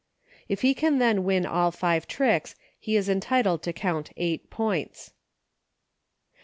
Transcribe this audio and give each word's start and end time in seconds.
If 0.49 0.61
he 0.63 0.73
can 0.73 0.97
then 0.97 1.23
win 1.23 1.45
all 1.45 1.69
five 1.69 2.07
tricks 2.07 2.55
he 2.79 2.95
is 2.95 3.07
entitled 3.07 3.61
to 3.61 3.71
count 3.71 4.09
eight 4.17 4.49
points. 4.49 5.13